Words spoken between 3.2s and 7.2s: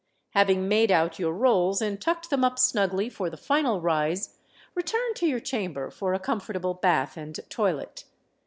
the final rise, return to your chamber for a comfortable bath